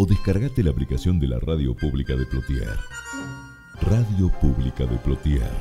o 0.00 0.06
descargate 0.06 0.62
la 0.62 0.70
aplicación 0.70 1.20
de 1.20 1.28
la 1.28 1.38
radio 1.38 1.76
pública 1.76 2.16
de 2.16 2.24
Plotier. 2.24 2.74
Radio 3.82 4.32
Pública 4.40 4.86
de 4.86 4.96
Plotier, 4.96 5.52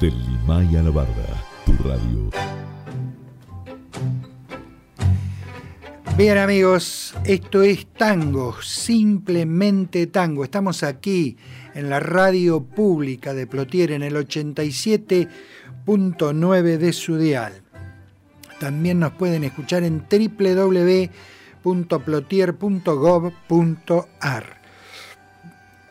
del 0.00 0.14
Limay 0.24 0.76
a 0.76 0.84
la 0.84 0.90
Barda, 0.90 1.26
tu 1.66 1.72
radio. 1.82 2.30
Bien 6.16 6.38
amigos, 6.38 7.12
esto 7.24 7.62
es 7.62 7.88
tango, 7.88 8.54
simplemente 8.62 10.06
tango. 10.06 10.44
Estamos 10.44 10.84
aquí 10.84 11.36
en 11.74 11.90
la 11.90 11.98
radio 11.98 12.62
pública 12.62 13.34
de 13.34 13.48
Plotier 13.48 13.90
en 13.90 14.04
el 14.04 14.14
87.9 14.14 16.78
de 16.78 16.92
su 16.92 17.18
dial. 17.18 17.62
También 18.60 19.00
nos 19.00 19.14
pueden 19.14 19.42
escuchar 19.42 19.82
en 19.82 20.06
www.plotier.gov.ar. 21.62 24.58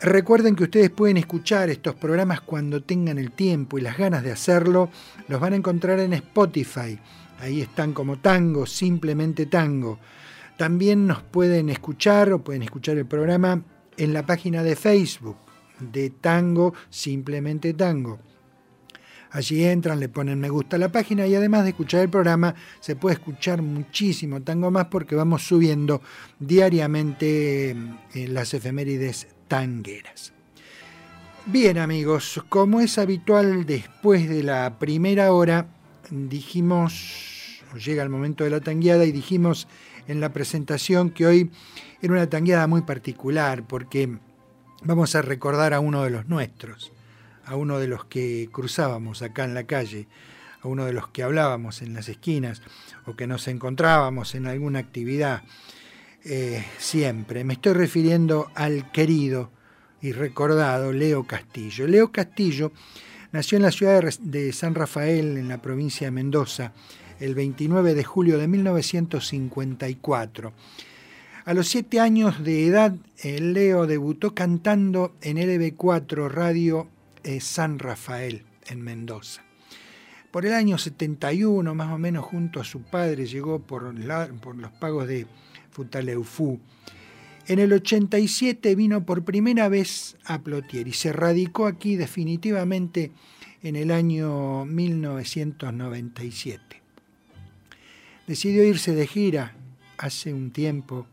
Recuerden 0.00 0.54
que 0.54 0.64
ustedes 0.64 0.90
pueden 0.90 1.16
escuchar 1.16 1.70
estos 1.70 1.96
programas 1.96 2.40
cuando 2.40 2.82
tengan 2.82 3.18
el 3.18 3.32
tiempo 3.32 3.78
y 3.78 3.80
las 3.80 3.98
ganas 3.98 4.22
de 4.22 4.30
hacerlo. 4.30 4.90
Los 5.26 5.40
van 5.40 5.54
a 5.54 5.56
encontrar 5.56 5.98
en 5.98 6.12
Spotify. 6.12 6.98
Ahí 7.40 7.60
están 7.60 7.92
como 7.92 8.18
tango, 8.18 8.66
simplemente 8.66 9.46
tango. 9.46 9.98
También 10.56 11.06
nos 11.06 11.22
pueden 11.22 11.68
escuchar 11.68 12.32
o 12.32 12.42
pueden 12.42 12.62
escuchar 12.62 12.96
el 12.96 13.06
programa 13.06 13.62
en 13.96 14.12
la 14.12 14.24
página 14.24 14.62
de 14.62 14.76
Facebook 14.76 15.36
de 15.80 16.10
Tango, 16.10 16.74
simplemente 16.90 17.74
tango. 17.74 18.18
Allí 19.30 19.64
entran, 19.64 20.00
le 20.00 20.08
ponen 20.08 20.40
me 20.40 20.48
gusta 20.48 20.76
a 20.76 20.78
la 20.78 20.90
página 20.90 21.26
y 21.26 21.34
además 21.34 21.64
de 21.64 21.70
escuchar 21.70 22.00
el 22.02 22.08
programa 22.08 22.54
se 22.80 22.96
puede 22.96 23.14
escuchar 23.14 23.60
muchísimo 23.60 24.42
tango 24.42 24.70
más 24.70 24.86
porque 24.86 25.14
vamos 25.14 25.42
subiendo 25.42 26.00
diariamente 26.38 27.70
eh, 27.70 28.28
las 28.28 28.54
efemérides 28.54 29.28
tangueras. 29.48 30.32
Bien 31.46 31.78
amigos, 31.78 32.42
como 32.48 32.80
es 32.80 32.98
habitual 32.98 33.64
después 33.64 34.28
de 34.28 34.42
la 34.42 34.78
primera 34.78 35.32
hora, 35.32 35.66
dijimos, 36.10 37.62
llega 37.82 38.02
el 38.02 38.10
momento 38.10 38.44
de 38.44 38.50
la 38.50 38.60
tangueada 38.60 39.04
y 39.04 39.12
dijimos 39.12 39.68
en 40.08 40.20
la 40.20 40.32
presentación 40.32 41.10
que 41.10 41.26
hoy 41.26 41.50
era 42.02 42.12
una 42.12 42.28
tangueada 42.28 42.66
muy 42.66 42.82
particular 42.82 43.66
porque 43.66 44.18
vamos 44.82 45.14
a 45.14 45.22
recordar 45.22 45.74
a 45.74 45.80
uno 45.80 46.02
de 46.02 46.10
los 46.10 46.28
nuestros, 46.28 46.92
a 47.48 47.56
uno 47.56 47.78
de 47.78 47.88
los 47.88 48.04
que 48.04 48.50
cruzábamos 48.52 49.22
acá 49.22 49.44
en 49.44 49.54
la 49.54 49.64
calle, 49.64 50.06
a 50.60 50.68
uno 50.68 50.84
de 50.84 50.92
los 50.92 51.08
que 51.08 51.22
hablábamos 51.22 51.80
en 51.82 51.94
las 51.94 52.08
esquinas 52.08 52.62
o 53.06 53.16
que 53.16 53.26
nos 53.26 53.48
encontrábamos 53.48 54.34
en 54.34 54.46
alguna 54.46 54.80
actividad 54.80 55.42
eh, 56.24 56.62
siempre. 56.78 57.44
Me 57.44 57.54
estoy 57.54 57.72
refiriendo 57.72 58.50
al 58.54 58.92
querido 58.92 59.50
y 60.02 60.12
recordado 60.12 60.92
Leo 60.92 61.26
Castillo. 61.26 61.86
Leo 61.86 62.12
Castillo 62.12 62.72
nació 63.32 63.56
en 63.56 63.62
la 63.62 63.70
ciudad 63.70 64.04
de 64.20 64.52
San 64.52 64.74
Rafael, 64.74 65.38
en 65.38 65.48
la 65.48 65.62
provincia 65.62 66.08
de 66.08 66.10
Mendoza, 66.10 66.72
el 67.18 67.34
29 67.34 67.94
de 67.94 68.04
julio 68.04 68.36
de 68.36 68.46
1954. 68.46 70.52
A 71.46 71.54
los 71.54 71.68
siete 71.68 71.98
años 71.98 72.44
de 72.44 72.66
edad, 72.66 72.94
eh, 73.22 73.40
Leo 73.40 73.86
debutó 73.86 74.34
cantando 74.34 75.14
en 75.22 75.38
LB4 75.38 76.28
Radio 76.28 76.88
eh, 77.28 77.40
San 77.40 77.78
Rafael, 77.78 78.42
en 78.68 78.80
Mendoza. 78.80 79.42
Por 80.30 80.46
el 80.46 80.54
año 80.54 80.78
71, 80.78 81.74
más 81.74 81.92
o 81.92 81.98
menos 81.98 82.24
junto 82.24 82.58
a 82.58 82.64
su 82.64 82.80
padre, 82.80 83.26
llegó 83.26 83.58
por, 83.58 83.94
por 84.40 84.56
los 84.56 84.72
pagos 84.72 85.06
de 85.06 85.26
Futaleufú. 85.70 86.58
En 87.46 87.58
el 87.58 87.74
87 87.74 88.74
vino 88.74 89.04
por 89.04 89.24
primera 89.24 89.68
vez 89.68 90.16
a 90.24 90.40
Plotier 90.40 90.88
y 90.88 90.94
se 90.94 91.12
radicó 91.12 91.66
aquí 91.66 91.96
definitivamente 91.96 93.12
en 93.62 93.76
el 93.76 93.90
año 93.90 94.64
1997. 94.64 96.80
Decidió 98.26 98.64
irse 98.64 98.94
de 98.94 99.06
gira 99.06 99.54
hace 99.98 100.32
un 100.32 100.50
tiempo 100.50 101.06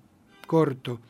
corto 0.48 1.02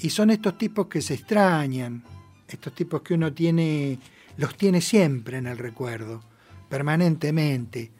y 0.00 0.08
son 0.08 0.30
estos 0.30 0.56
tipos 0.56 0.86
que 0.86 1.02
se 1.02 1.12
extrañan, 1.12 2.02
estos 2.48 2.74
tipos 2.74 3.02
que 3.02 3.14
uno 3.14 3.32
tiene, 3.32 3.98
los 4.36 4.56
tiene 4.56 4.80
siempre 4.80 5.38
en 5.38 5.46
el 5.46 5.58
recuerdo, 5.58 6.22
permanentemente, 6.68 7.90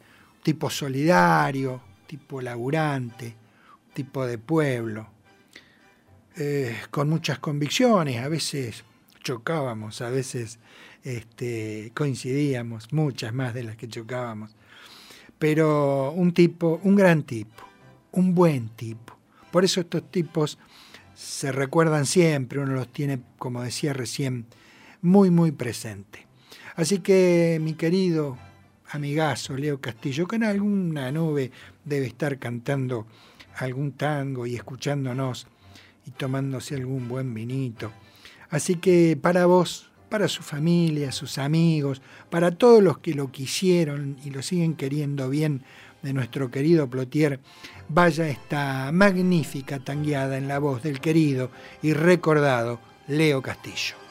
tipo 0.41 0.69
solidario, 0.69 1.81
tipo 2.07 2.41
laburante, 2.41 3.35
tipo 3.93 4.25
de 4.25 4.37
pueblo, 4.37 5.07
eh, 6.35 6.75
con 6.89 7.09
muchas 7.09 7.39
convicciones, 7.39 8.23
a 8.23 8.27
veces 8.27 8.83
chocábamos, 9.23 10.01
a 10.01 10.09
veces 10.09 10.59
este, 11.03 11.91
coincidíamos, 11.95 12.91
muchas 12.91 13.33
más 13.33 13.53
de 13.53 13.63
las 13.63 13.75
que 13.75 13.87
chocábamos, 13.87 14.55
pero 15.37 16.11
un 16.11 16.33
tipo, 16.33 16.79
un 16.83 16.95
gran 16.95 17.23
tipo, 17.23 17.63
un 18.11 18.33
buen 18.33 18.69
tipo. 18.69 19.17
Por 19.51 19.63
eso 19.63 19.81
estos 19.81 20.09
tipos 20.09 20.57
se 21.13 21.51
recuerdan 21.51 22.05
siempre, 22.05 22.59
uno 22.59 22.73
los 22.73 22.91
tiene, 22.91 23.21
como 23.37 23.61
decía 23.61 23.93
recién, 23.93 24.47
muy, 25.03 25.29
muy 25.29 25.51
presente. 25.51 26.25
Así 26.75 26.99
que 26.99 27.59
mi 27.61 27.73
querido 27.73 28.37
amigazo 28.89 29.55
Leo 29.55 29.79
Castillo, 29.79 30.27
que 30.27 30.37
en 30.37 30.45
alguna 30.45 31.11
nube 31.11 31.51
debe 31.85 32.07
estar 32.07 32.39
cantando 32.39 33.05
algún 33.57 33.91
tango 33.91 34.47
y 34.47 34.55
escuchándonos 34.55 35.45
y 36.07 36.11
tomándose 36.11 36.75
algún 36.75 37.07
buen 37.07 37.33
vinito. 37.33 37.91
Así 38.49 38.75
que 38.75 39.17
para 39.21 39.45
vos, 39.45 39.91
para 40.09 40.27
su 40.27 40.41
familia, 40.41 41.11
sus 41.11 41.37
amigos, 41.37 42.01
para 42.29 42.51
todos 42.51 42.81
los 42.81 42.99
que 42.99 43.13
lo 43.13 43.31
quisieron 43.31 44.17
y 44.23 44.29
lo 44.29 44.41
siguen 44.41 44.75
queriendo 44.75 45.29
bien 45.29 45.63
de 46.01 46.13
nuestro 46.13 46.49
querido 46.49 46.89
Plotier, 46.89 47.39
vaya 47.89 48.27
esta 48.27 48.91
magnífica 48.91 49.79
tangueada 49.79 50.37
en 50.37 50.47
la 50.47 50.59
voz 50.59 50.83
del 50.83 50.99
querido 50.99 51.49
y 51.81 51.93
recordado 51.93 52.79
Leo 53.07 53.41
Castillo. 53.41 54.02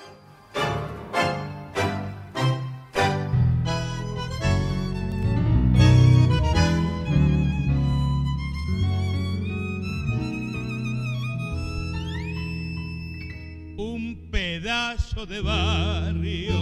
De 15.26 15.41
barrio, 15.41 16.58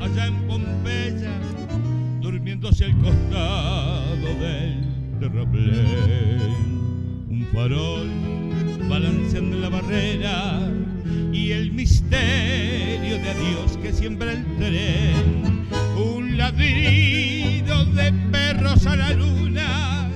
allá 0.00 0.26
en 0.26 0.46
Pompeya, 0.46 1.32
durmiéndose 2.20 2.84
al 2.84 2.96
costado 2.98 4.26
del 4.38 5.18
terraplén. 5.18 6.54
Un 7.28 7.48
farol 7.52 8.08
balanceando 8.88 9.56
la 9.56 9.68
barrera 9.68 10.70
y 11.32 11.50
el 11.50 11.72
misterio 11.72 12.61
de 13.22 13.30
adiós 13.30 13.78
que 13.82 13.92
siembra 13.92 14.32
el 14.32 14.44
tren. 14.56 15.66
Un 15.96 16.36
ladrido 16.36 17.84
de 17.86 18.12
perros 18.30 18.86
a 18.86 18.96
la 18.96 19.12
luna 19.12 20.10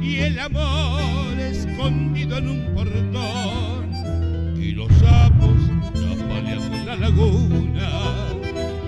y 0.00 0.18
el 0.18 0.38
amor 0.38 1.38
escondido 1.38 2.38
en 2.38 2.48
un 2.48 2.74
portón. 2.74 4.56
Y 4.56 4.72
los 4.72 4.92
sapos 4.94 5.72
la 6.96 7.08
laguna 7.08 7.88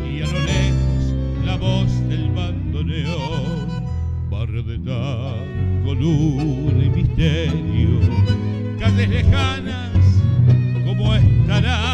y 0.06 0.20
a 0.20 0.27
lo 0.27 0.41
lejos 0.41 1.15
la 1.44 1.56
voz 1.56 2.09
del 2.09 2.31
bandoneón, 2.32 3.87
barrio 4.31 4.62
de 4.62 4.79
tango, 4.79 5.94
luna 5.94 6.85
y 6.85 6.91
misterio, 6.91 8.00
calles 8.79 9.09
lejanas 9.09 9.91
como 10.85 11.15
estarán, 11.15 11.94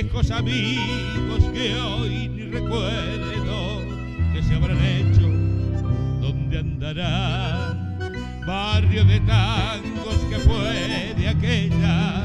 viejos 0.00 0.30
amigos 0.30 1.44
que 1.52 1.74
hoy 1.74 2.26
ni 2.28 2.44
recuerdo 2.44 3.82
que 4.32 4.42
se 4.42 4.54
habrán 4.54 4.82
hecho, 4.82 5.20
donde 6.22 6.58
andarán, 6.60 7.98
barrio 8.46 9.04
de 9.04 9.20
tangos 9.20 10.16
que 10.30 10.38
fue 10.38 11.14
de 11.14 11.28
aquella 11.28 12.24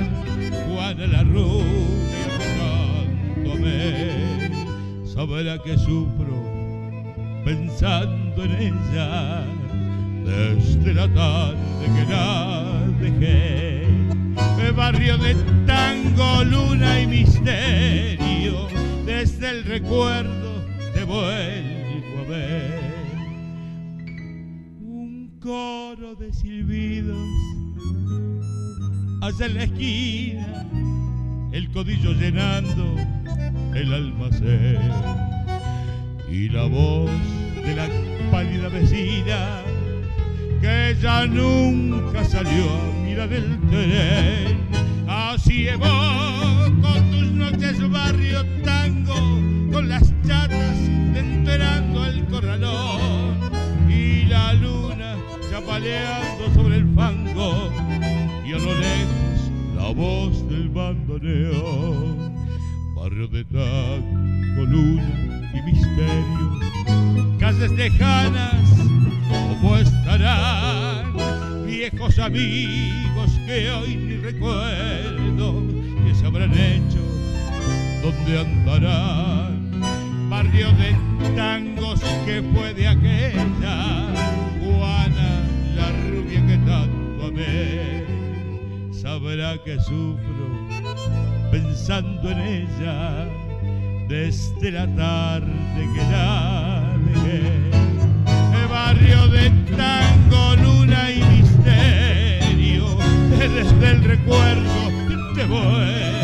Juana 0.66 1.08
la 1.08 1.24
Rubia 1.24 1.98
me 3.60 5.06
sabrá 5.06 5.62
que 5.62 5.78
sufro 5.78 6.38
pensando 7.44 8.46
en 8.46 8.52
ella 8.62 9.44
desde 10.24 10.94
la 10.94 11.08
tarde 11.14 11.86
que 11.96 12.06
la 12.14 12.88
dejé. 13.02 13.88
El 14.66 14.74
barrio 14.74 15.18
de 15.18 15.36
tango, 16.04 16.44
luna 16.44 17.02
y 17.02 17.08
misterio, 17.08 18.68
desde 19.06 19.50
el 19.50 19.64
recuerdo 19.66 20.66
te 20.94 21.04
vuelvo 21.04 22.20
a 22.20 22.30
ver. 22.30 22.80
Un 24.82 25.40
coro 25.40 26.16
de 26.16 26.34
silbidos 26.34 27.18
en 29.40 29.54
la 29.56 29.64
esquina, 29.64 30.66
el 31.52 31.70
codillo 31.72 32.14
llenando 32.14 32.96
el 33.76 33.94
almacén 33.94 34.80
y 36.32 36.50
la 36.50 36.66
voz 36.66 37.12
de 37.64 37.76
la 37.76 37.88
pálida 38.32 38.70
vecina 38.70 39.62
que 40.62 40.96
ya 41.02 41.28
nunca 41.28 42.24
salió 42.24 42.64
a 42.72 43.04
mirar 43.04 43.32
el 43.34 43.60
tren. 43.70 44.67
Así 45.38 45.68
con 46.82 47.12
tus 47.12 47.32
noches 47.32 47.92
barrio 47.92 48.44
tango, 48.66 49.14
con 49.72 49.88
las 49.88 50.12
chatas 50.26 50.78
enterando 51.16 52.08
el 52.08 52.26
corralón 52.26 53.38
y 53.88 54.26
la 54.26 54.54
luna 54.54 55.16
chapaleando 55.48 56.52
sobre 56.56 56.78
el 56.78 56.92
fango 56.96 57.72
y 58.48 58.54
a 58.54 58.58
lo 58.58 58.74
lejos 58.80 59.52
la 59.76 59.90
voz 59.90 60.50
del 60.50 60.70
bandoneón. 60.70 62.34
Barrio 62.96 63.28
de 63.28 63.46
tango, 63.46 64.66
luna 64.66 65.52
y 65.54 65.62
misterio, 65.62 67.38
calles 67.38 67.72
lejanas 67.74 68.68
¿Cómo 69.30 69.78
estarán 69.78 71.16
viejos 71.68 72.18
amigos 72.18 73.30
que 73.46 73.70
hoy 73.70 73.96
ni 73.98 74.18
recuerdo 74.18 75.17
habrán 76.28 76.52
hecho? 76.54 77.00
¿Dónde 78.04 78.40
andarán? 78.40 80.30
Barrio 80.30 80.72
de 80.74 80.94
tangos 81.36 82.02
que 82.26 82.44
fue 82.54 82.74
de 82.74 82.88
aquella 82.88 84.12
Juana, 84.60 85.44
la 85.76 85.92
rubia 86.10 86.46
que 86.46 86.58
tanto 86.66 87.28
amé. 87.28 88.04
Sabrá 88.92 89.58
que 89.64 89.80
sufro 89.80 90.68
pensando 91.50 92.30
en 92.32 92.40
ella 92.40 93.26
desde 94.10 94.72
la 94.72 94.86
tarde 94.96 95.90
que 95.94 96.02
la 96.12 96.94
dejé 97.06 97.68
barrio 98.70 99.28
de 99.30 99.50
tango, 99.78 100.56
luna 100.62 101.10
y 101.10 101.24
misterio, 101.24 102.98
desde 103.38 103.92
el 103.92 104.04
recuerdo 104.04 104.78
te 105.36 105.46
vuelvo 105.46 106.17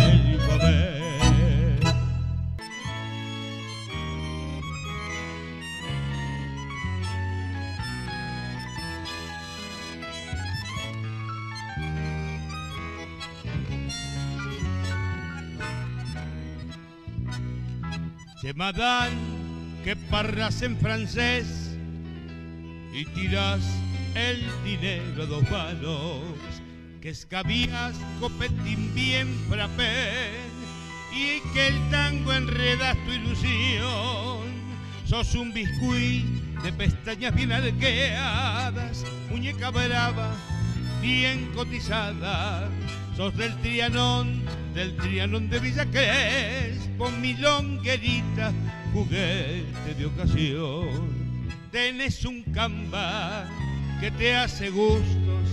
Chemadán 18.54 19.10
que 19.84 19.96
parras 19.96 20.62
en 20.62 20.78
francés 20.78 21.76
y 22.94 23.04
tiras 23.06 23.62
el 24.14 24.46
dinero 24.64 25.24
a 25.24 25.26
dos 25.26 25.50
manos, 25.50 26.22
que 27.02 27.10
escabías 27.10 27.96
copetín 28.20 28.94
bien 28.94 29.28
frappé 29.50 30.36
y 31.12 31.42
que 31.52 31.68
el 31.70 31.90
tango 31.90 32.32
enredas 32.32 32.96
tu 33.06 33.14
ilusión. 33.14 34.54
Sos 35.04 35.34
un 35.34 35.52
biscuit 35.52 36.24
de 36.62 36.72
pestañas 36.74 37.34
bien 37.34 37.54
arqueadas, 37.54 39.04
muñeca 39.32 39.72
brava, 39.72 40.32
bien 41.02 41.50
cotizada. 41.56 42.70
Sos 43.18 43.36
del 43.36 43.56
Trianón, 43.62 44.44
del 44.76 44.96
Trianón 44.98 45.50
de 45.50 45.60
Villa 45.60 45.86
Crespo, 47.04 47.12
mi 47.20 47.34
longuerita, 47.36 48.54
juguete 48.94 49.94
de 49.98 50.06
ocasión 50.06 51.24
tenés 51.72 52.24
un 52.24 52.44
camba 52.54 53.48
que 54.00 54.12
te 54.12 54.36
hace 54.36 54.70
gustos 54.70 55.50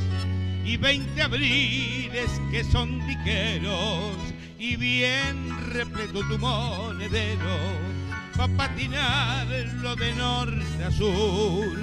y 0.64 0.76
20 0.76 1.22
abriles 1.22 2.30
que 2.50 2.62
son 2.64 3.04
diqueros 3.06 4.16
y 4.58 4.76
bien 4.76 5.48
repleto 5.72 6.20
tu 6.28 6.38
monedero 6.38 7.56
pa' 8.36 8.48
patinarlo 8.48 9.96
de 9.96 10.12
norte 10.14 10.84
a 10.84 10.90
sur. 10.90 11.78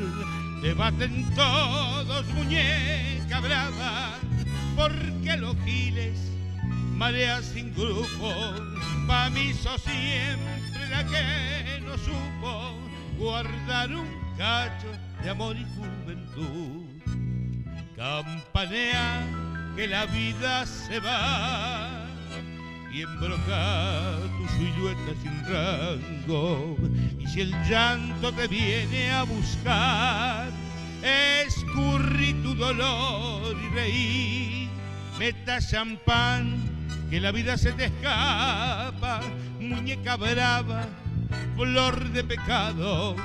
Te 0.62 0.74
baten 0.74 1.26
todos 1.36 2.26
muñeca 2.34 3.40
brava 3.42 4.20
porque 4.76 5.36
los 5.38 5.56
giles 5.66 6.20
mareas 6.96 7.46
sin 7.46 7.74
grupo 7.74 8.34
pa' 9.08 9.30
mí 9.30 9.54
sos 9.54 9.82
siempre 9.82 10.90
la 10.90 11.04
que 11.06 11.82
no 11.82 11.98
supo 11.98 12.74
guardar 13.18 13.90
un 13.92 14.08
cacho 14.38 14.92
de 15.24 15.30
amor 15.30 15.56
y 15.56 15.66
juventud. 15.76 16.86
Campanea 17.96 19.26
que 19.76 19.88
la 19.88 20.06
vida 20.06 20.66
se 20.66 21.00
va 21.00 22.06
y 22.92 23.02
embroca 23.02 24.18
tu 24.38 24.48
silueta 24.56 25.12
sin 25.22 25.46
rango. 25.46 26.78
Y 27.20 27.28
si 27.28 27.42
el 27.42 27.52
llanto 27.64 28.32
te 28.34 28.48
viene 28.48 29.12
a 29.12 29.24
buscar, 29.24 30.50
escurri 31.02 32.34
tu 32.44 32.56
dolor 32.56 33.56
y 33.64 33.76
reí. 33.76 34.70
Meta 35.18 35.60
champán, 35.60 36.77
que 37.10 37.22
la 37.22 37.32
vida 37.32 37.58
se 37.58 37.72
te 37.74 37.86
escapa, 37.86 39.22
muñeca 39.60 40.18
brava, 40.18 40.86
flor 41.56 42.10
de 42.12 42.24
pecado 42.24 43.16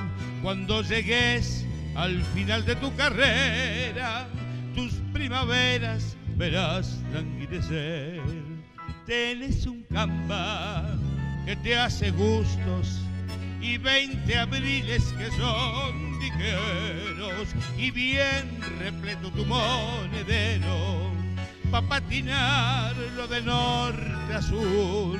cuando 0.41 0.81
llegues 0.81 1.65
al 1.95 2.21
final 2.33 2.65
de 2.65 2.75
tu 2.75 2.95
carrera, 2.95 4.27
tus 4.75 4.93
primaveras 5.13 6.15
verás 6.35 6.99
languidecer. 7.13 8.21
Tienes 9.05 9.65
un 9.65 9.83
campa 9.83 10.95
que 11.45 11.55
te 11.57 11.77
hace 11.77 12.11
gustos 12.11 13.01
y 13.61 13.77
veinte 13.77 14.37
abriles 14.37 15.03
que 15.13 15.29
son 15.31 16.19
diqueros 16.19 17.49
y 17.77 17.91
bien 17.91 18.59
repleto 18.79 19.29
tu 19.31 19.45
monedero 19.45 21.12
pa' 21.73 21.81
patinarlo 21.81 23.27
de 23.27 23.41
norte 23.41 24.31
a 24.31 24.41
sur. 24.43 25.17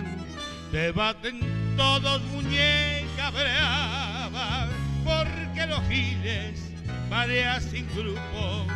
Te 0.72 0.92
baten 0.92 1.40
todos 1.76 2.22
muñeca 2.32 3.32
brava 3.32 4.68
porque 5.04 5.66
los 5.66 5.82
giles, 5.90 6.72
mareas 7.10 7.64
sin 7.64 7.88
grupo, 7.96 8.68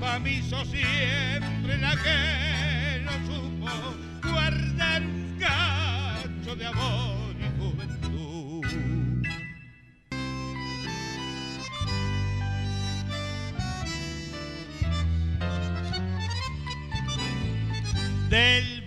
pa' 0.00 0.18
mí 0.18 0.42
sos 0.42 0.66
siempre 0.68 1.78
la 1.78 1.94
que 2.04 3.00
no 3.04 3.12
supo 3.28 3.70
guardar 4.28 5.02
un 5.02 5.38
cacho 5.38 6.56
de 6.56 6.66
amor 6.66 7.09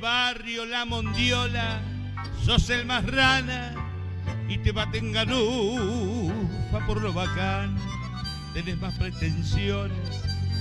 barrio 0.04 0.66
La 0.66 0.84
Mondiola, 0.84 1.80
sos 2.44 2.70
el 2.70 2.86
más 2.86 3.06
rana 3.06 3.74
y 4.50 4.58
te 4.58 4.74
baten 4.74 5.14
ganufa 5.14 6.86
por 6.86 7.02
lo 7.02 7.14
bacán. 7.14 7.78
Tenés 8.54 8.78
más 8.82 8.96
pretensiones 8.96 9.98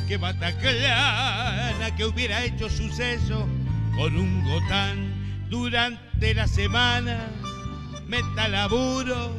que 0.07 0.17
Bataclana 0.17 1.93
que 1.97 2.05
hubiera 2.05 2.45
hecho 2.45 2.71
suceso 2.71 3.49
con 3.97 4.17
un 4.17 4.45
gotán 4.45 5.49
durante 5.51 6.35
la 6.35 6.47
semana. 6.47 7.27
Meta 8.07 8.47
laburo, 8.47 9.37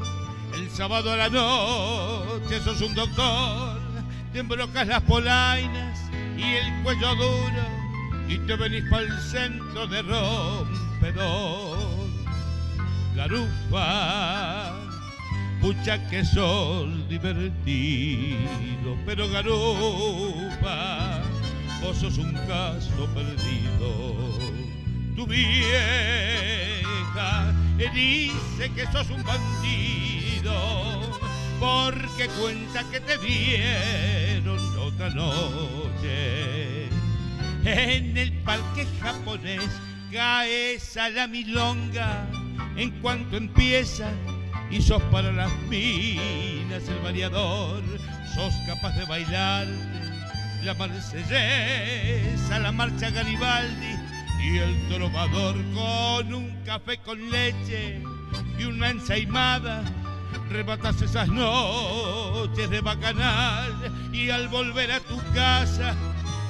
el 0.53 0.69
sábado 0.69 1.13
a 1.13 1.15
la 1.15 1.29
noche 1.29 2.59
sos 2.59 2.81
un 2.81 2.93
doctor, 2.93 3.79
te 4.33 4.39
embrocas 4.39 4.85
las 4.85 5.01
polainas 5.03 5.97
y 6.35 6.43
el 6.43 6.83
cuello 6.83 7.15
duro 7.15 7.82
y 8.27 8.37
te 8.39 8.55
venís 8.55 8.83
para 8.89 9.03
el 9.03 9.19
centro 9.21 9.87
de 9.87 10.01
rompedor 10.01 11.77
garufa 13.15 14.73
pucha 15.63 15.97
que 16.09 16.25
sos 16.25 17.07
divertido, 17.07 18.97
pero 19.05 19.29
garupa, 19.29 21.21
vos 21.81 21.97
sos 21.97 22.17
un 22.17 22.33
caso 22.33 23.07
perdido. 23.15 24.39
Tu 25.15 25.25
vieja 25.25 26.33
dice 27.93 28.69
que 28.75 28.85
sos 28.91 29.09
un 29.09 29.23
bandido, 29.23 30.53
porque 31.61 32.27
cuenta 32.41 32.83
que 32.91 32.99
te 32.99 33.17
vieron 33.19 34.59
otra 34.79 35.09
noche 35.11 36.52
en 37.65 38.17
el 38.17 38.33
parque 38.43 38.85
japonés 39.01 39.69
caes 40.11 40.97
a 40.97 41.09
la 41.09 41.27
milonga 41.27 42.27
en 42.75 42.91
cuanto 43.01 43.37
empieza 43.37 44.11
y 44.69 44.81
sos 44.81 45.01
para 45.03 45.31
las 45.31 45.51
minas 45.69 46.87
el 46.87 46.99
variador, 47.03 47.83
sos 48.35 48.53
capaz 48.67 48.95
de 48.97 49.05
bailar 49.05 49.67
la 50.63 50.73
marsellesa, 50.73 52.59
la 52.59 52.71
marcha 52.71 53.09
Garibaldi 53.09 53.95
y 54.43 54.57
el 54.57 54.87
trovador 54.89 55.55
con 55.73 56.33
un 56.33 56.63
café 56.65 56.97
con 56.97 57.29
leche 57.29 58.01
y 58.57 58.63
una 58.63 58.89
ensaimada. 58.89 59.83
Rebatas 60.49 61.01
esas 61.01 61.29
noches 61.29 62.69
de 62.69 62.81
bacanal 62.81 63.73
y 64.11 64.29
al 64.29 64.47
volver 64.47 64.91
a 64.91 64.99
tu 64.99 65.17
casa 65.33 65.95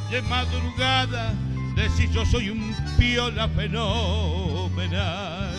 de 0.10 0.22
madrugada 0.24 1.34
decís 1.76 2.10
yo 2.12 2.26
soy 2.26 2.50
un 2.50 2.76
piola 2.98 3.48
fenomenal. 3.50 5.54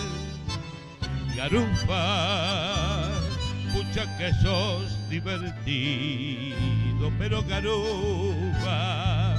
Garufa, 1.36 3.10
pucha 3.72 4.16
que 4.16 4.32
sos 4.34 5.08
divertido, 5.10 6.54
pero 7.18 7.42
Garufa, 7.42 9.34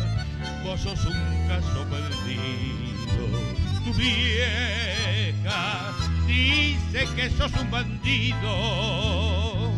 vos 0.64 0.82
sos 0.82 1.06
un 1.06 1.48
caso 1.48 1.86
perdido. 1.90 3.40
Tu 3.86 3.94
vieja 3.94 5.94
dice 6.28 7.08
que 7.16 7.30
sos 7.30 7.54
un 7.54 7.72
bandido, 7.72 9.72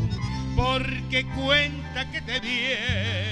porque 0.55 1.23
cuenta 1.35 2.09
que 2.11 2.21
te 2.21 2.39
dieron 2.39 3.26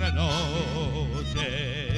otra 0.00 0.12
noche 0.12 1.88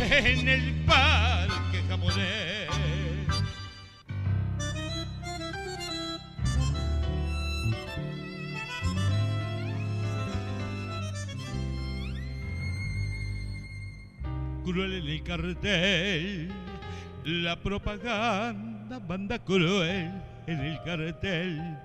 en 0.00 0.48
el 0.48 0.74
parque 0.84 1.82
japonés. 1.88 2.68
Cruel 14.64 14.92
en 14.92 15.08
el 15.08 15.22
cartel, 15.22 16.52
la 17.24 17.60
propaganda 17.60 18.98
banda 18.98 19.38
cruel 19.38 20.10
en 20.48 20.60
el 20.60 20.82
cartel 20.82 21.78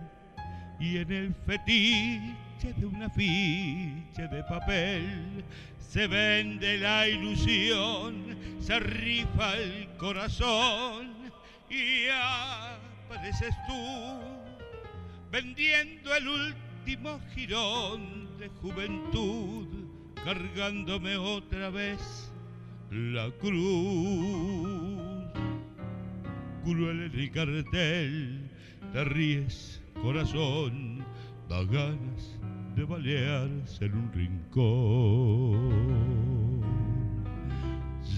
y 0.80 0.98
en 0.98 1.12
el 1.12 1.36
fetiche 1.46 2.45
de 2.64 2.86
una 2.86 3.10
ficha 3.10 4.28
de 4.28 4.44
papel 4.44 5.44
se 5.78 6.08
vende 6.08 6.78
la 6.80 7.08
ilusión, 7.08 8.36
se 8.60 8.80
rifa 8.80 9.56
el 9.58 9.88
corazón 9.98 11.14
y 11.70 12.08
apareces 12.10 13.54
tú 13.68 14.20
vendiendo 15.32 16.16
el 16.16 16.28
último 16.28 17.20
jirón 17.36 18.38
de 18.40 18.48
juventud, 18.48 19.68
cargándome 20.24 21.18
otra 21.18 21.70
vez 21.70 22.32
la 22.90 23.30
cruz. 23.40 24.96
Cruel 26.64 27.12
en 27.14 27.20
el 27.20 27.32
cartel, 27.32 28.50
te 28.92 29.04
ríes, 29.04 29.82
corazón, 30.02 31.06
da 31.48 31.64
ganas 31.64 32.36
de 32.76 32.84
balearse 32.84 33.86
en 33.86 33.94
un 33.94 34.12
rincón. 34.14 35.66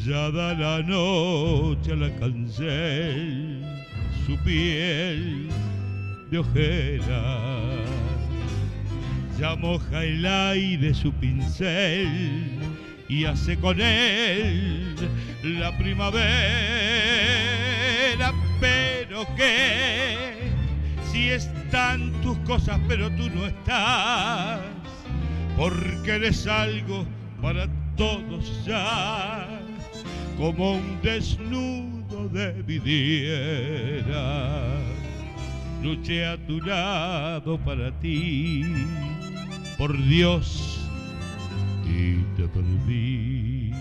Ya 0.05 0.31
da 0.31 0.53
la 0.53 0.81
noche 0.81 1.91
a 1.91 1.95
la 1.95 2.09
cancel 2.15 3.63
su 4.25 4.35
piel 4.43 5.49
de 6.31 6.37
ojera. 6.39 7.61
Ya 9.39 9.55
moja 9.55 10.03
el 10.03 10.25
aire 10.25 10.93
su 10.93 11.11
pincel 11.13 12.57
y 13.07 13.25
hace 13.25 13.57
con 13.57 13.79
él 13.79 14.95
la 15.43 15.77
primavera, 15.77 16.33
pero 18.59 19.25
que 19.35 20.36
están 21.25 22.11
tus 22.21 22.37
cosas 22.39 22.79
pero 22.87 23.09
tú 23.11 23.29
no 23.29 23.45
estás, 23.45 24.59
porque 25.57 26.11
eres 26.11 26.47
algo 26.47 27.05
para 27.41 27.67
todos 27.95 28.65
ya, 28.65 29.47
como 30.37 30.73
un 30.73 31.01
desnudo 31.01 32.29
de 32.29 32.61
vidriera. 32.63 34.15
Luché 35.83 36.25
a 36.25 36.37
tu 36.37 36.59
lado 36.61 37.57
para 37.59 37.91
ti, 37.99 38.65
por 39.77 39.95
Dios, 40.07 40.79
y 41.85 42.15
te 42.35 42.47
perdí. 42.47 43.71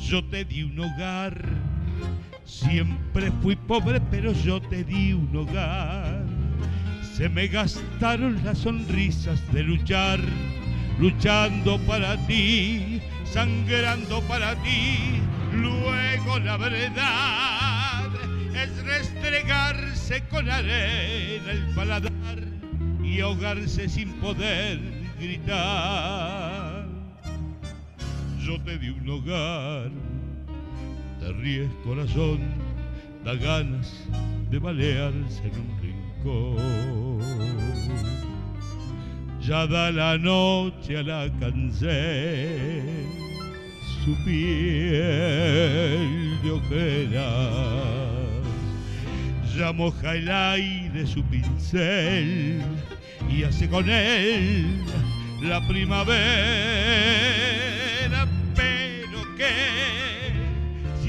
Yo 0.00 0.22
te 0.26 0.44
di 0.44 0.62
un 0.62 0.78
hogar 0.78 1.48
Siempre 2.44 3.32
fui 3.42 3.56
pobre, 3.56 4.00
pero 4.10 4.32
yo 4.32 4.60
te 4.60 4.84
di 4.84 5.12
un 5.12 5.34
hogar. 5.34 6.24
Se 7.16 7.28
me 7.28 7.48
gastaron 7.48 8.44
las 8.44 8.58
sonrisas 8.58 9.40
de 9.52 9.62
luchar, 9.62 10.20
luchando 10.98 11.78
para 11.86 12.16
ti, 12.26 13.00
sangrando 13.24 14.20
para 14.22 14.54
ti. 14.62 15.20
Luego 15.52 16.38
la 16.40 16.56
verdad 16.56 18.10
es 18.54 18.84
restregarse 18.84 20.22
con 20.28 20.50
arena 20.50 21.50
el 21.50 21.74
paladar 21.74 22.12
y 23.02 23.20
ahogarse 23.20 23.88
sin 23.88 24.12
poder 24.14 24.80
gritar. 25.18 26.86
Yo 28.40 28.60
te 28.62 28.78
di 28.78 28.90
un 28.90 29.08
hogar 29.08 29.90
te 31.24 31.32
ríes 31.32 31.70
corazón, 31.84 32.40
da 33.24 33.34
ganas 33.34 33.90
de 34.50 34.58
balearse 34.58 35.42
en 35.48 35.54
un 35.64 35.70
rincón. 35.80 37.18
Ya 39.40 39.66
da 39.66 39.90
la 39.90 40.18
noche 40.18 40.98
a 40.98 41.02
la 41.02 41.30
cancel 41.40 43.06
su 44.04 44.14
piel 44.24 44.98
de 46.42 46.50
ojeras, 46.50 47.22
ya 49.56 49.72
moja 49.72 50.16
el 50.16 50.30
aire 50.30 51.06
su 51.06 51.22
pincel 51.24 52.60
y 53.30 53.44
hace 53.44 53.66
con 53.68 53.88
él 53.88 54.84
la 55.42 55.66
primavera, 55.66 57.33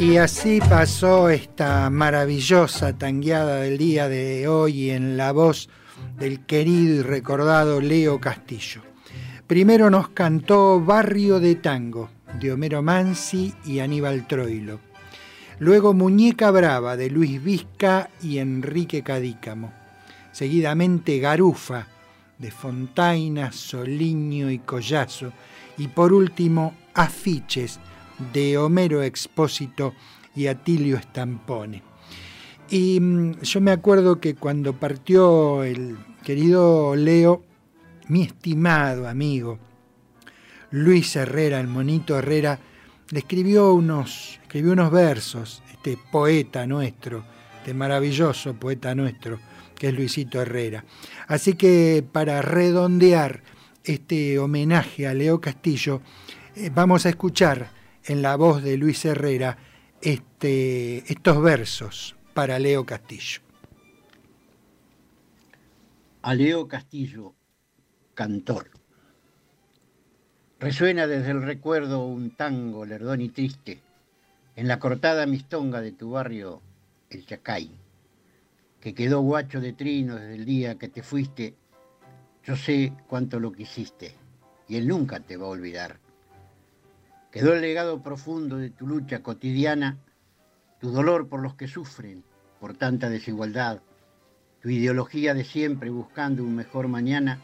Y 0.00 0.16
así 0.16 0.60
pasó 0.60 1.28
esta 1.28 1.90
maravillosa 1.90 2.96
tangueada 2.96 3.56
del 3.56 3.76
día 3.76 4.08
de 4.08 4.48
hoy 4.48 4.88
en 4.88 5.18
la 5.18 5.30
voz 5.30 5.68
del 6.18 6.46
querido 6.46 6.94
y 6.94 7.02
recordado 7.02 7.82
Leo 7.82 8.18
Castillo. 8.18 8.80
Primero 9.46 9.90
nos 9.90 10.08
cantó 10.08 10.80
Barrio 10.80 11.38
de 11.38 11.56
Tango, 11.56 12.08
de 12.40 12.50
Homero 12.50 12.80
Mansi 12.80 13.52
y 13.66 13.80
Aníbal 13.80 14.26
Troilo. 14.26 14.80
Luego 15.58 15.92
Muñeca 15.92 16.50
Brava, 16.50 16.96
de 16.96 17.10
Luis 17.10 17.44
Vizca 17.44 18.08
y 18.22 18.38
Enrique 18.38 19.02
Cadícamo. 19.02 19.70
seguidamente 20.32 21.18
Garufa, 21.18 21.86
de 22.38 22.50
Fontaina, 22.50 23.52
Soliño 23.52 24.50
y 24.50 24.60
Collazo, 24.60 25.30
y 25.76 25.88
por 25.88 26.14
último 26.14 26.74
Afiches, 26.94 27.78
de 28.32 28.58
Homero 28.58 29.02
Expósito 29.02 29.94
y 30.34 30.46
Atilio 30.46 30.98
Stampone. 30.98 31.82
Y 32.68 33.00
mm, 33.00 33.40
yo 33.40 33.60
me 33.60 33.72
acuerdo 33.72 34.20
que 34.20 34.34
cuando 34.34 34.74
partió 34.74 35.64
el 35.64 35.98
querido 36.24 36.94
Leo, 36.94 37.44
mi 38.08 38.22
estimado 38.22 39.08
amigo, 39.08 39.58
Luis 40.70 41.16
Herrera, 41.16 41.60
el 41.60 41.66
monito 41.66 42.16
Herrera, 42.16 42.60
le 43.10 43.18
escribió 43.18 43.74
unos, 43.74 44.38
escribió 44.42 44.72
unos 44.72 44.90
versos, 44.92 45.62
este 45.72 45.98
poeta 46.12 46.66
nuestro, 46.66 47.24
este 47.58 47.74
maravilloso 47.74 48.54
poeta 48.54 48.94
nuestro, 48.94 49.40
que 49.74 49.88
es 49.88 49.94
Luisito 49.94 50.40
Herrera. 50.40 50.84
Así 51.26 51.54
que 51.54 52.04
para 52.12 52.40
redondear 52.40 53.42
este 53.82 54.38
homenaje 54.38 55.08
a 55.08 55.14
Leo 55.14 55.40
Castillo, 55.40 56.02
eh, 56.54 56.70
vamos 56.72 57.06
a 57.06 57.08
escuchar 57.08 57.79
en 58.04 58.22
la 58.22 58.36
voz 58.36 58.62
de 58.62 58.76
Luis 58.76 59.04
Herrera 59.04 59.58
este, 60.00 60.98
estos 61.12 61.42
versos 61.42 62.16
para 62.34 62.58
Leo 62.58 62.86
Castillo. 62.86 63.40
A 66.22 66.34
Leo 66.34 66.68
Castillo, 66.68 67.34
cantor. 68.14 68.70
Resuena 70.58 71.06
desde 71.06 71.30
el 71.30 71.42
recuerdo 71.42 72.04
un 72.06 72.36
tango 72.36 72.84
lerdón 72.84 73.22
y 73.22 73.30
triste 73.30 73.80
en 74.56 74.68
la 74.68 74.78
cortada 74.78 75.24
mistonga 75.24 75.80
de 75.80 75.92
tu 75.92 76.10
barrio, 76.10 76.60
el 77.08 77.24
Chacay, 77.24 77.70
que 78.80 78.94
quedó 78.94 79.20
guacho 79.20 79.60
de 79.60 79.72
trino 79.72 80.16
desde 80.16 80.34
el 80.34 80.44
día 80.44 80.74
que 80.76 80.88
te 80.88 81.02
fuiste. 81.02 81.54
Yo 82.44 82.56
sé 82.56 82.92
cuánto 83.06 83.40
lo 83.40 83.52
quisiste 83.52 84.14
y 84.68 84.76
él 84.76 84.86
nunca 84.86 85.20
te 85.20 85.36
va 85.36 85.46
a 85.46 85.50
olvidar. 85.50 85.98
Quedó 87.30 87.54
el 87.54 87.60
legado 87.60 88.02
profundo 88.02 88.56
de 88.56 88.70
tu 88.70 88.88
lucha 88.88 89.22
cotidiana, 89.22 89.98
tu 90.80 90.90
dolor 90.90 91.28
por 91.28 91.40
los 91.40 91.54
que 91.54 91.68
sufren, 91.68 92.24
por 92.58 92.76
tanta 92.76 93.08
desigualdad, 93.08 93.82
tu 94.60 94.68
ideología 94.68 95.32
de 95.32 95.44
siempre 95.44 95.90
buscando 95.90 96.42
un 96.42 96.56
mejor 96.56 96.88
mañana 96.88 97.40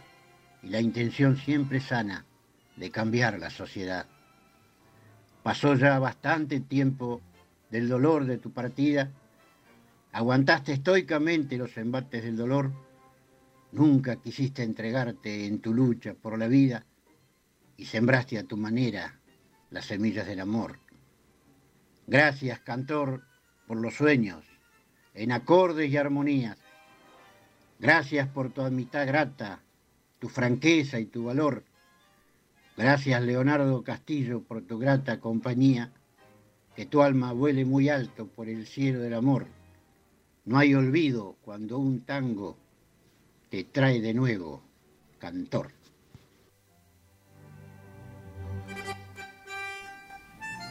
y 0.62 0.70
la 0.70 0.80
intención 0.80 1.36
siempre 1.36 1.80
sana 1.80 2.26
de 2.76 2.90
cambiar 2.90 3.38
la 3.38 3.48
sociedad. 3.48 4.06
Pasó 5.44 5.76
ya 5.76 6.00
bastante 6.00 6.58
tiempo 6.58 7.20
del 7.70 7.88
dolor 7.88 8.24
de 8.24 8.38
tu 8.38 8.50
partida, 8.50 9.12
aguantaste 10.10 10.72
estoicamente 10.72 11.56
los 11.56 11.76
embates 11.76 12.24
del 12.24 12.36
dolor, 12.36 12.72
nunca 13.70 14.16
quisiste 14.16 14.64
entregarte 14.64 15.46
en 15.46 15.60
tu 15.60 15.72
lucha 15.72 16.14
por 16.14 16.36
la 16.36 16.48
vida 16.48 16.84
y 17.76 17.84
sembraste 17.84 18.36
a 18.38 18.44
tu 18.44 18.56
manera 18.56 19.20
las 19.76 19.84
semillas 19.84 20.26
del 20.26 20.40
amor. 20.40 20.78
Gracias, 22.06 22.60
cantor, 22.60 23.24
por 23.66 23.76
los 23.76 23.92
sueños, 23.92 24.42
en 25.12 25.32
acordes 25.32 25.90
y 25.90 25.98
armonías. 25.98 26.56
Gracias 27.78 28.26
por 28.26 28.48
tu 28.48 28.62
amistad 28.62 29.06
grata, 29.06 29.60
tu 30.18 30.30
franqueza 30.30 30.98
y 30.98 31.04
tu 31.04 31.24
valor. 31.24 31.62
Gracias, 32.74 33.22
Leonardo 33.22 33.84
Castillo, 33.84 34.40
por 34.40 34.62
tu 34.62 34.78
grata 34.78 35.20
compañía. 35.20 35.92
Que 36.74 36.86
tu 36.86 37.02
alma 37.02 37.32
vuele 37.32 37.66
muy 37.66 37.90
alto 37.90 38.28
por 38.28 38.48
el 38.48 38.66
cielo 38.66 39.00
del 39.00 39.12
amor. 39.12 39.46
No 40.46 40.56
hay 40.56 40.74
olvido 40.74 41.36
cuando 41.42 41.76
un 41.76 42.00
tango 42.00 42.56
te 43.50 43.64
trae 43.64 44.00
de 44.00 44.14
nuevo, 44.14 44.62
cantor. 45.18 45.70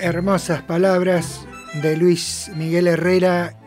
Hermosas 0.05 0.61
palabras 0.61 1.47
de 1.81 1.97
Luis 1.97 2.51
Miguel 2.55 2.85
Herrera 2.85 3.57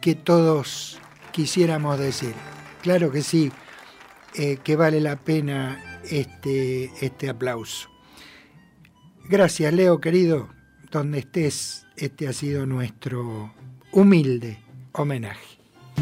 que 0.00 0.14
todos 0.14 1.00
quisiéramos 1.32 1.98
decir. 1.98 2.34
Claro 2.82 3.10
que 3.10 3.20
sí, 3.20 3.50
eh, 4.36 4.58
que 4.62 4.76
vale 4.76 5.00
la 5.00 5.16
pena 5.16 6.00
este, 6.08 6.92
este 7.04 7.28
aplauso. 7.28 7.90
Gracias, 9.24 9.72
Leo, 9.72 10.00
querido. 10.00 10.48
Donde 10.92 11.18
estés, 11.18 11.84
este 11.96 12.28
ha 12.28 12.32
sido 12.32 12.64
nuestro 12.64 13.52
humilde 13.90 14.60
homenaje. 14.92 15.55